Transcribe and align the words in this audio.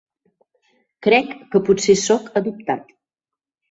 Crec 1.09 1.37
que 1.53 1.63
potser 1.69 1.99
soc 2.07 2.35
adoptat. 2.43 2.95